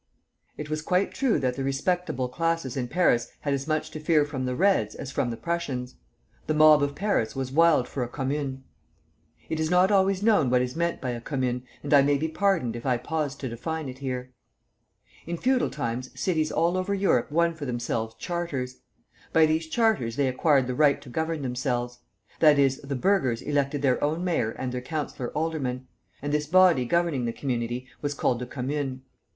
[0.57, 4.25] It was quite true that the respectable classes in Paris had as much to fear
[4.25, 5.93] from the Reds as from the Prussians.
[6.47, 8.63] The mob of Paris was wild for a commune.
[9.47, 12.27] It is not always known what is meant by a commune, and I may be
[12.27, 14.33] pardoned if I pause to define it here.
[15.27, 18.77] In feudal times cities all over Europe won for themselves charters.
[19.33, 21.99] By these charters they acquired the right to govern themselves;
[22.39, 25.85] that is, the burghers elected their own mayor and their councilor aldermen,
[26.23, 29.03] and this body governing the community was called the commune.